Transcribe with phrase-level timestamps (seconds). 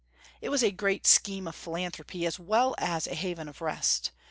[0.41, 4.09] It was a great scheme of philanthropy, as well as a haven of rest.